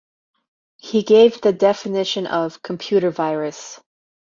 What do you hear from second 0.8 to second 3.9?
gave the definition of "computer virus".